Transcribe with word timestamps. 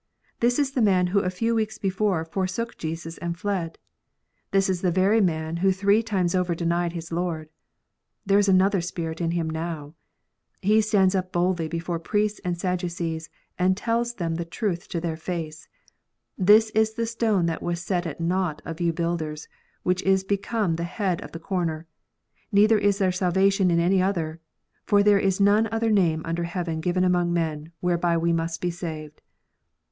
This 0.39 0.57
is 0.57 0.71
the 0.71 0.81
man 0.81 1.05
who 1.13 1.19
a 1.19 1.29
few 1.29 1.53
weeks 1.53 1.77
before 1.77 2.25
forsook 2.25 2.75
Jesus 2.75 3.19
and 3.19 3.37
fled: 3.37 3.77
this 4.49 4.67
is 4.67 4.81
the 4.81 4.89
very 4.89 5.21
man 5.21 5.57
who 5.57 5.71
three 5.71 6.01
times 6.01 6.33
over 6.33 6.55
denied 6.55 6.93
his 6.93 7.11
Lord. 7.11 7.49
There 8.25 8.39
is 8.39 8.49
another 8.49 8.81
spirit 8.81 9.21
in 9.21 9.29
him 9.29 9.47
now! 9.47 9.93
He 10.63 10.81
stands 10.81 11.13
up 11.13 11.31
boldly 11.31 11.67
before 11.67 11.99
priests 11.99 12.41
and 12.43 12.57
Sadducees, 12.57 13.29
and 13.59 13.77
tells 13.77 14.15
them 14.15 14.33
the 14.37 14.43
truth 14.43 14.87
to 14.89 14.99
their 14.99 15.17
face: 15.17 15.67
"This 16.35 16.71
is 16.71 16.93
the 16.95 17.05
stone 17.05 17.45
that 17.45 17.61
was 17.61 17.79
set 17.79 18.07
at 18.07 18.19
naught 18.19 18.59
of 18.65 18.81
you 18.81 18.91
builders, 18.91 19.47
which 19.83 20.01
is 20.01 20.23
become 20.23 20.77
the 20.77 20.83
head 20.83 21.21
of 21.21 21.31
the 21.31 21.37
corner. 21.37 21.85
Neither 22.51 22.79
is 22.79 22.97
there 22.97 23.11
salvation 23.11 23.69
in 23.69 23.79
any 23.79 24.01
other: 24.01 24.41
for 24.83 25.03
there 25.03 25.19
is 25.19 25.39
none 25.39 25.69
other 25.71 25.91
name 25.91 26.23
under 26.25 26.45
heaven 26.45 26.81
given 26.81 27.03
among 27.03 27.31
men, 27.31 27.71
whereby 27.81 28.17
we 28.17 28.33
must 28.33 28.61
be 28.61 28.71
saved." 28.71 29.21